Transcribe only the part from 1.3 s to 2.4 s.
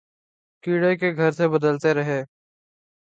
Thay Badalty Rahay